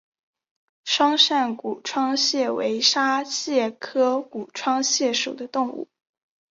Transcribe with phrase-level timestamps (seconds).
[0.83, 5.89] 双扇股窗蟹为沙蟹科股窗蟹属的动物。